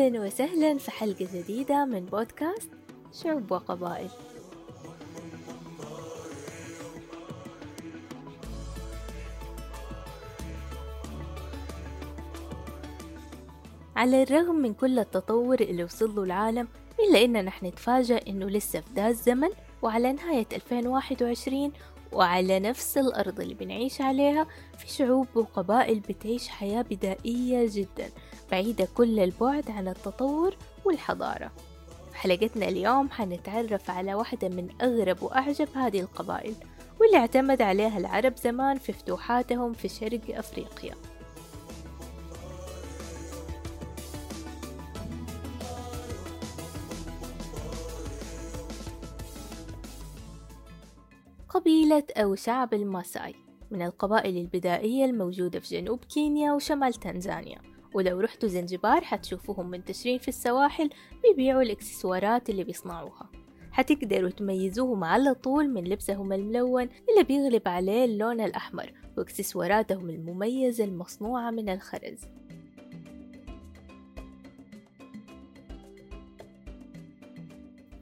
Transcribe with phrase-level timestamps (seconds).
[0.00, 2.70] أهلا وسهلا في حلقة جديدة من بودكاست
[3.22, 4.08] شعوب وقبائل.
[13.96, 16.68] على الرغم من كل التطور اللي وصل له العالم
[17.00, 19.48] إلا إننا نتفاجأ إنه لسه في ذا الزمن
[19.82, 21.72] وعلى نهاية 2021
[22.12, 24.46] وعلى نفس الأرض اللي بنعيش عليها
[24.78, 28.10] في شعوب وقبائل بتعيش حياة بدائية جدا.
[28.50, 31.50] بعيدة كل البعد عن التطور والحضارة.
[32.14, 36.54] حلقتنا اليوم حنتعرف على واحدة من أغرب وأعجب هذه القبائل
[37.00, 40.94] واللي اعتمد عليها العرب زمان في فتوحاتهم في شرق أفريقيا.
[51.48, 53.34] قبيلة أو شعب الماساي
[53.70, 57.69] من القبائل البدائية الموجودة في جنوب كينيا وشمال تنزانيا.
[57.94, 60.90] ولو رحتوا زنجبار حتشوفوهم منتشرين في السواحل
[61.22, 63.30] بيبيعوا الإكسسوارات اللي بيصنعوها.
[63.72, 71.50] حتقدروا تميزوهم على طول من لبسهم الملون اللي بيغلب عليه اللون الأحمر وإكسسواراتهم المميزة المصنوعة
[71.50, 72.20] من الخرز.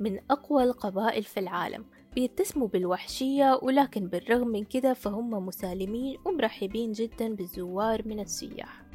[0.00, 1.84] من أقوى القبائل في العالم.
[2.14, 8.87] بيتسموا بالوحشية ولكن بالرغم من كده فهم مسالمين ومرحبين جدا بالزوار من السياح.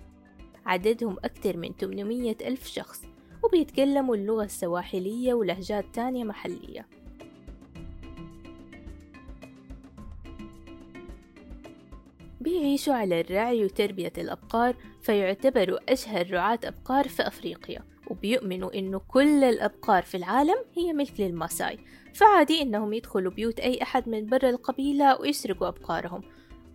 [0.65, 3.01] عددهم أكثر من 800 ألف شخص
[3.43, 6.87] وبيتكلموا اللغة السواحلية ولهجات تانية محلية.
[12.41, 20.03] بيعيشوا على الرعي وتربية الأبقار فيعتبروا أشهر رعاة أبقار في أفريقيا وبيؤمنوا إنه كل الأبقار
[20.03, 21.79] في العالم هي ملك للماساي
[22.13, 26.21] فعادي إنهم يدخلوا بيوت أي أحد من برا القبيلة ويسرقوا أبقارهم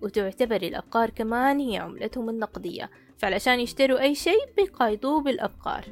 [0.02, 2.90] وتعتبر الأبقار كمان هي عملتهم النقدية.
[3.18, 5.84] فعلشان يشتروا أي شيء بيقايضوه بالأبقار.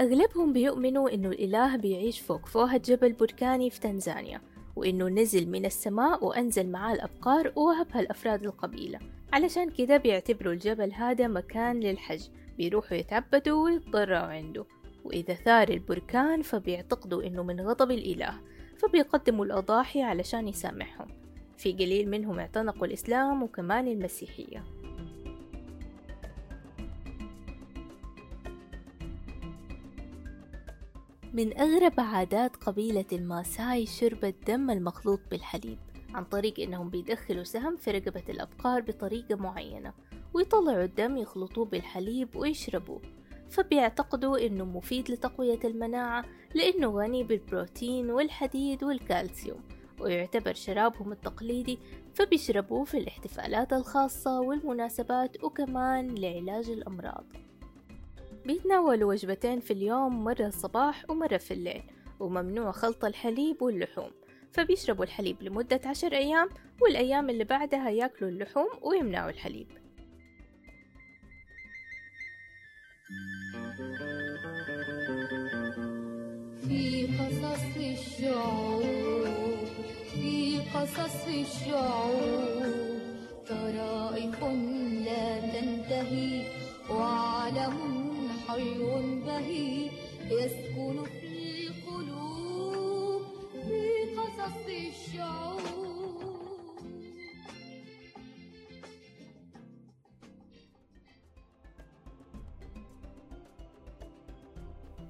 [0.00, 4.40] أغلبهم بيؤمنوا إنه الإله بيعيش فوق فوهة جبل بركاني في تنزانيا
[4.76, 8.98] وإنه نزل من السماء وأنزل معاه الأبقار ووهبها لأفراد القبيلة.
[9.32, 12.22] علشان كده بيعتبروا الجبل هذا مكان للحج
[12.58, 14.64] بيروحوا يتعبدوا ويتضرعوا عنده.
[15.04, 18.40] وإذا ثار البركان فبيعتقدوا إنه من غضب الإله.
[18.78, 21.08] فبيقدموا الأضاحي علشان يسامحهم.
[21.56, 24.64] في قليل منهم اعتنقوا الإسلام وكمان المسيحية.
[31.32, 35.78] من أغرب عادات قبيلة الماساي شرب الدم المخلوط بالحليب
[36.14, 39.92] عن طريق إنهم بيدخلوا سهم في رقبة الأبقار بطريقة معينة
[40.34, 43.00] ويطلعوا الدم يخلطوه بالحليب ويشربوه.
[43.50, 46.24] فبيعتقدوا إنه مفيد لتقوية المناعة
[46.54, 49.60] لأنه غني بالبروتين والحديد والكالسيوم
[50.00, 51.78] ويعتبر شرابهم التقليدي
[52.14, 57.24] فبيشربوه في الاحتفالات الخاصة والمناسبات وكمان لعلاج الأمراض.
[58.46, 61.82] بيتناولوا وجبتين في اليوم مرة الصباح ومرة في الليل
[62.20, 64.10] وممنوع خلط الحليب واللحوم.
[64.52, 66.48] فبيشربوا الحليب لمدة عشر أيام
[66.82, 69.66] والأيام اللي بعدها ياكلوا اللحوم ويمنعوا الحليب.
[77.20, 78.84] قصص الشعوب
[80.14, 82.62] في قصص الشعوب.
[83.48, 84.44] طرائف
[85.06, 86.44] لا تنتهي
[86.90, 87.76] وعالم
[88.48, 88.78] حي
[89.26, 89.90] بهي
[90.30, 93.22] يسكن في القلوب
[93.52, 93.82] في
[94.18, 95.85] قصص الشعوب.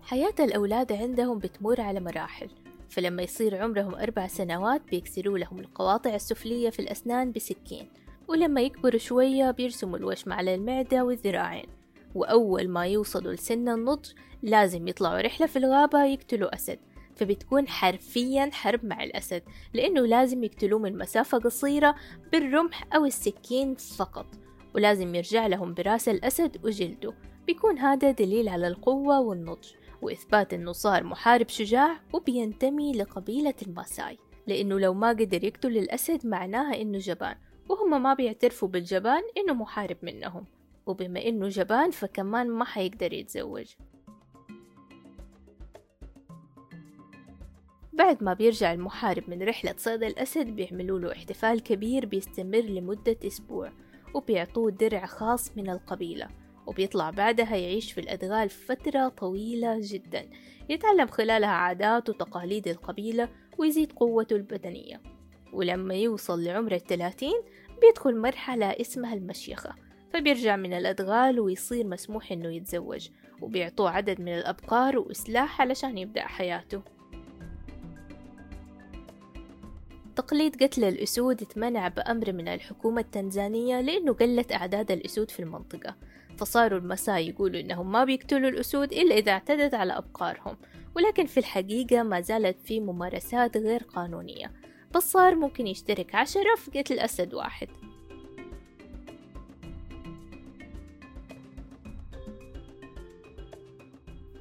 [0.07, 2.49] حياة الأولاد عندهم بتمر على مراحل
[2.91, 7.89] فلما يصير عمرهم أربع سنوات بيكسروا لهم القواطع السفلية في الأسنان بسكين
[8.29, 11.67] ولما يكبروا شوية بيرسموا الوشم على المعدة والذراعين
[12.15, 14.11] وأول ما يوصلوا لسن النضج
[14.43, 16.79] لازم يطلعوا رحلة في الغابة يقتلوا أسد
[17.17, 19.43] فبتكون حرفيا حرب مع الأسد
[19.75, 21.95] لأنه لازم يقتلوه من مسافة قصيرة
[22.33, 24.27] بالرمح أو السكين فقط
[24.75, 27.15] ولازم يرجع لهم براس الأسد وجلده
[27.47, 29.69] بيكون هذا دليل على القوة والنضج.
[30.03, 36.81] وإثبات أنه صار محارب شجاع وبينتمي لقبيلة الماساي لأنه لو ما قدر يقتل الأسد معناها
[36.81, 37.37] أنه جبان
[37.69, 40.45] وهم ما بيعترفوا بالجبان إنه محارب منهم
[40.87, 43.67] وبما إنه جبان فكمان ما حيقدر يتزوج.
[47.93, 53.73] بعد ما بيرجع المحارب من رحلة صيد الأسد بيعملوا له احتفال كبير بيستمر لمدة أسبوع
[54.15, 56.29] وبيعطوه درع خاص من القبيلة.
[56.67, 60.29] وبيطلع بعدها يعيش في الأدغال فترة طويلة جدا
[60.69, 63.29] يتعلم خلالها عادات وتقاليد القبيلة
[63.59, 65.01] ويزيد قوته البدنية.
[65.53, 67.43] ولما يوصل لعمر الثلاثين
[67.81, 69.75] بيدخل مرحلة اسمها المشيخة
[70.13, 73.09] فبيرجع من الأدغال ويصير مسموح إنه يتزوج
[73.43, 76.83] وبيعطوه عدد من الأبقار وإسلاح علشان يبدأ حياته.
[80.17, 85.97] تقليد قتل الأسود اتمنع بأمر من الحكومة التنزانية لأنه قلت أعداد الأسود في المنطقة.
[86.37, 90.57] فصاروا المساء يقولوا إنهم ما بيقتلوا الأسود إلا إذا اعتدت على أبقارهم
[90.97, 94.53] ولكن في الحقيقة ما زالت في ممارسات غير قانونية
[94.95, 97.69] بس صار ممكن يشترك عشرة في قتل أسد واحد.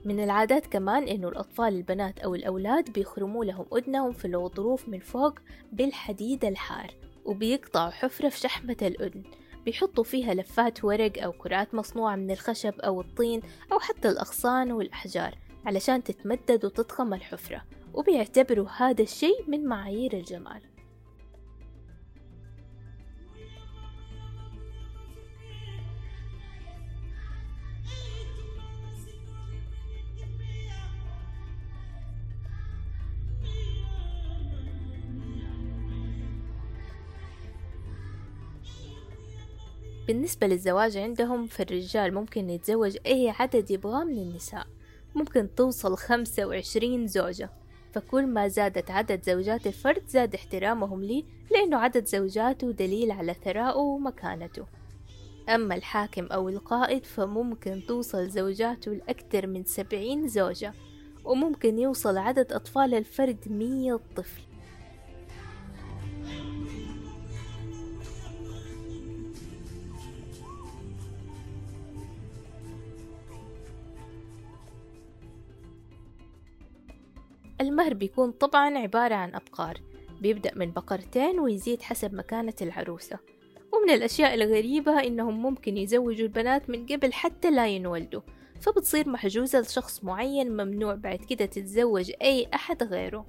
[0.05, 5.39] من العادات كمان إنه الأطفال البنات أو الأولاد بيخرموا لهم أذنهم في الغضروف من فوق
[5.71, 6.91] بالحديد الحار
[7.25, 9.23] وبيقطعوا حفرة في شحمة الأذن.
[9.65, 13.41] بيحطوا فيها لفات ورق أو كرات مصنوعة من الخشب أو الطين
[13.71, 17.61] أو حتى الأغصان والأحجار علشان تتمدد وتضخم الحفرة
[17.93, 20.61] وبيعتبروا هذا الشيء من معايير الجمال.
[40.07, 44.67] بالنسبة للزواج عندهم فالرجال ممكن يتزوج أي عدد يبغاه من النساء.
[45.15, 47.49] ممكن توصل خمسة وعشرين زوجة.
[47.93, 53.77] فكل ما زادت عدد زوجات الفرد زاد احترامهم ليه لأنه عدد زوجاته دليل على ثرائه
[53.77, 54.65] ومكانته.
[55.49, 60.73] أما الحاكم أو القائد فممكن توصل زوجاته لأكثر من سبعين زوجة.
[61.25, 64.41] وممكن يوصل عدد أطفال الفرد مية طفل.
[77.61, 79.81] المهر بيكون طبعا عبارة عن أبقار
[80.21, 83.19] بيبدأ من بقرتين ويزيد حسب مكانة العروسة.
[83.73, 88.21] ومن الأشياء الغريبة إنهم ممكن يزوجوا البنات من قبل حتى لا ينولدوا
[88.61, 93.25] فبتصير محجوزة لشخص معين ممنوع بعد كده تتزوج أي أحد غيره.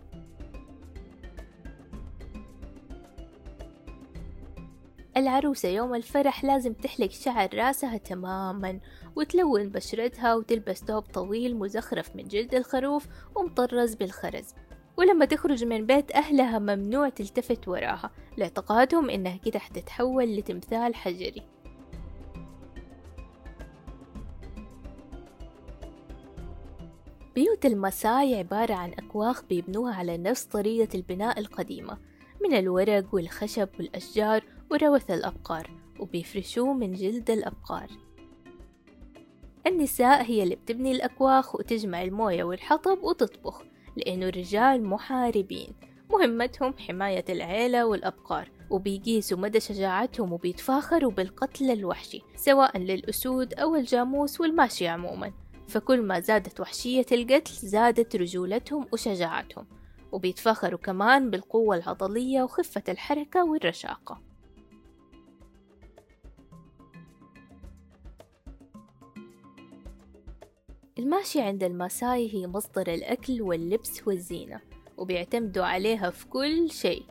[5.17, 8.81] العروسة يوم الفرح لازم تحلق شعر راسها تماما
[9.17, 14.55] وتلون بشرتها وتلبس ثوب طويل مزخرف من جلد الخروف ومطرز بالخرز.
[14.97, 18.11] ولما تخرج من بيت أهلها ممنوع تلتفت وراها.
[18.37, 21.43] لاعتقادهم إنها كده حتتحول لتمثال حجري.
[27.35, 31.99] بيوت المساي عبارة عن أكواخ بيبنوها على نفس طريقة البناء القديمة.
[32.45, 34.43] من الورق والخشب والأشجار
[34.77, 35.71] وروث الأبقار
[36.01, 37.89] وبيفرشوه من جلد الأبقار.
[39.67, 43.63] النساء هي اللي بتبني الأكواخ وتجمع الموية والحطب وتطبخ
[43.97, 45.73] لأنه الرجال محاربين.
[46.11, 54.89] مهمتهم حماية العيلة والأبقار وبيقيسوا مدى شجاعتهم وبيتفاخروا بالقتل الوحشي سواء للأسود أو الجاموس والماشي
[54.89, 55.33] عموما.
[55.69, 59.67] فكل ما زادت وحشية القتل زادت رجولتهم وشجاعتهم
[60.13, 64.26] وبيتفاخروا كمان بالقوة العضلية وخفة الحركة والرشاقة.
[70.99, 74.61] الماشية عند الماساي هي مصدر الأكل واللبس والزينة
[74.97, 77.03] وبيعتمدوا عليها في كل شيء.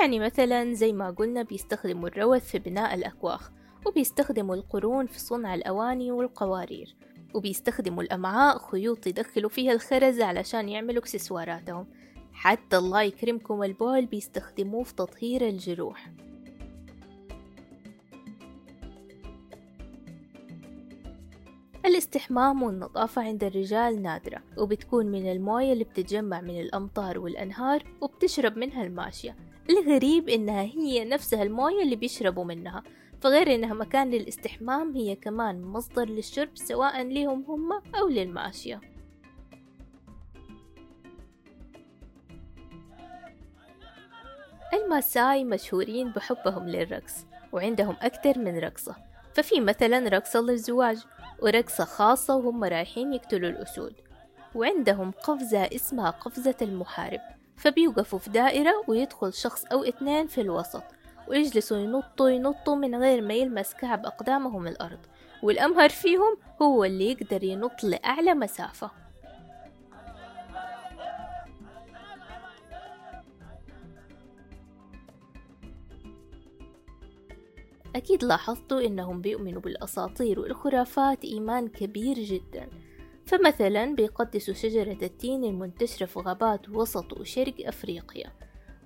[0.00, 3.50] يعني مثلا زي ما قلنا بيستخدموا الروث في بناء الأكواخ
[3.86, 6.96] وبيستخدموا القرون في صنع الأواني والقوارير
[7.34, 11.86] وبيستخدموا الأمعاء خيوط يدخلوا فيها الخرز علشان يعملوا إكسسواراتهم.
[12.32, 16.10] حتى الله يكرمكم البول بيستخدموه في تطهير الجروح.
[21.86, 28.82] الاستحمام والنظافة عند الرجال نادرة وبتكون من الموية اللي بتتجمع من الأمطار والأنهار وبتشرب منها
[28.82, 29.36] الماشية.
[29.70, 32.82] الغريب إنها هي نفسها الموية اللي بيشربوا منها
[33.20, 38.80] فغير إنها مكان للاستحمام هي كمان مصدر للشرب سواء لهم هم أو للماشية.
[44.74, 48.96] الماساي مشهورين بحبهم للرقص وعندهم أكثر من رقصة.
[49.34, 51.04] ففي مثلا رقصة للزواج.
[51.42, 53.94] ورقصة خاصة وهم رايحين يقتلوا الأسود.
[54.54, 57.20] وعندهم قفزة اسمها قفزة المحارب.
[57.56, 60.82] فبيوقفوا في دائرة ويدخل شخص أو اثنين في الوسط.
[61.28, 64.98] ويجلسوا ينطوا ينطوا من غير ما يلمس كعب أقدامهم الأرض.
[65.42, 68.90] والأمهر فيهم هو اللي يقدر ينط لأعلى مسافة.
[77.96, 82.68] أكيد لاحظتوا إنهم بيؤمنوا بالأساطير والخرافات إيمان كبير جدا.
[83.26, 88.32] فمثلا بيقدسوا شجرة التين المنتشرة في غابات وسط وشرق أفريقيا.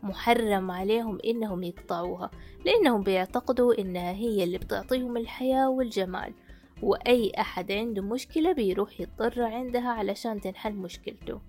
[0.03, 2.31] محرم عليهم إنهم يقطعوها
[2.65, 6.35] لأنهم بيعتقدوا إنها هي اللي بتعطيهم الحياة والجمال.
[6.83, 11.41] وأي أحد عنده مشكلة بيروح يضطر عندها علشان تنحل مشكلته.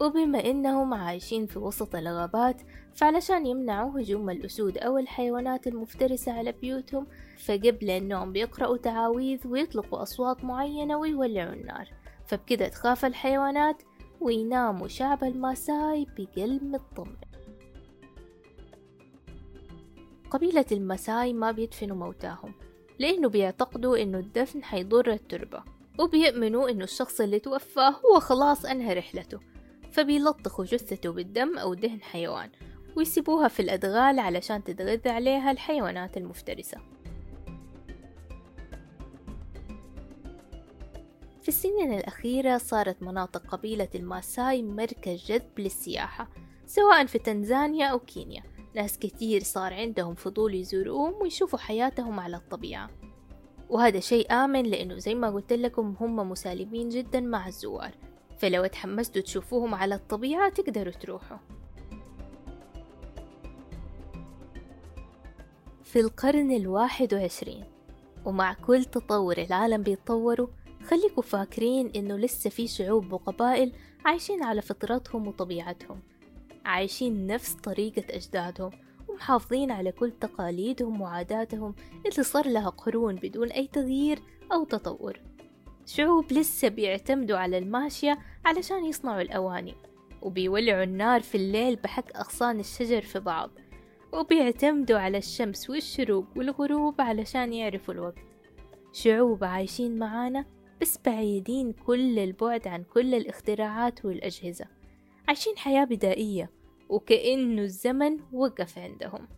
[0.00, 2.62] وبما إنهم عايشين في وسط الغابات
[2.94, 7.06] فعلشان يمنعوا هجوم الأسود أو الحيوانات المفترسة على بيوتهم
[7.44, 11.88] فقبل النوم بيقرأوا تعاويذ ويطلقوا أصوات معينة ويولعوا النار.
[12.26, 13.82] فبكده تخاف الحيوانات
[14.20, 17.16] ويناموا شعب الماساي بقلب مطمئن
[20.30, 22.54] قبيلة الماساي ما بيدفنوا موتاهم
[22.98, 25.62] لأنه بيعتقدوا إنه الدفن حيضر التربة
[25.98, 29.38] وبيؤمنوا إنه الشخص اللي توفى هو خلاص أنهى رحلته.
[29.92, 32.50] فبيلطخوا جثته بالدم أو دهن حيوان
[32.96, 36.78] ويسيبوها في الأدغال علشان تتغذى عليها الحيوانات المفترسة.
[41.42, 46.28] في السنين الأخيرة صارت مناطق قبيلة الماساي مركز جذب للسياحة
[46.66, 48.42] سواء في تنزانيا أو كينيا.
[48.74, 52.90] ناس كتير صار عندهم فضول يزوروهم ويشوفوا حياتهم على الطبيعة.
[53.68, 57.94] وهذا شيء آمن لأنه زي ما قلت لكم هم مسالمين جدا مع الزوار.
[58.38, 61.38] فلو تحمستوا تشوفوهم على الطبيعة تقدروا تروحوا.
[65.84, 67.64] في القرن الواحد وعشرين
[68.24, 70.46] ومع كل تطور العالم بيتطوروا
[70.84, 73.72] خليكوا فاكرين إنه لسه في شعوب وقبائل
[74.04, 76.00] عايشين على فطرتهم وطبيعتهم
[76.64, 78.70] عايشين نفس طريقة أجدادهم
[79.08, 81.74] ومحافظين على كل تقاليدهم وعاداتهم
[82.06, 84.18] اللي صار لها قرون بدون أي تغيير
[84.52, 85.20] أو تطور.
[85.88, 89.74] شعوب لسه بيعتمدوا على الماشية علشان يصنعوا الأواني
[90.22, 93.50] وبيولعوا النار في الليل بحك أغصان الشجر في بعض
[94.12, 98.18] وبيعتمدوا على الشمس والشروق والغروب علشان يعرفوا الوقت.
[98.92, 100.44] شعوب عايشين معانا
[100.80, 104.66] بس بعيدين كل البعد عن كل الاختراعات والأجهزة.
[105.28, 106.50] عايشين حياة بدائية
[106.88, 109.28] وكأنه الزمن وقف عندهم.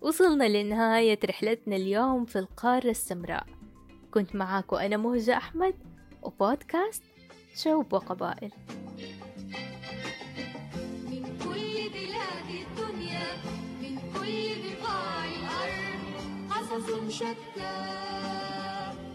[0.00, 3.61] وصلنا لنهاية رحلتنا اليوم في القارة السمراء.
[4.14, 5.74] كنت معاكم أنا مهجة أحمد
[6.22, 7.02] وبودكاست
[7.56, 8.50] شعوب وقبائل.
[11.10, 13.26] من كل بلاد الدنيا
[13.82, 17.74] من كل بقاع الأرض قصص شتى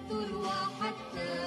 [0.10, 1.38] تروى حتى.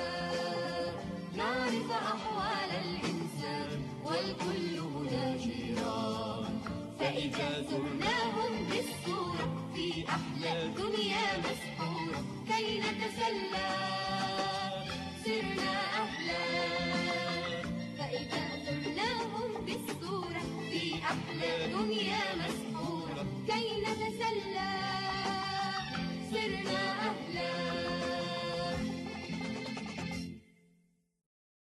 [1.37, 6.61] نعرف أحوال الإنسان والكل هنا جيران
[7.01, 13.69] فإذا زرناهم بالصورة في أحلى الدنيا مسحورة كي نتسلى.
[15.25, 16.45] صرنا أحلى.
[17.99, 24.71] فإذا زرناهم بالصورة في أحلى الدنيا مسحورة كي نتسلى.
[26.31, 27.30] صرنا أحلى.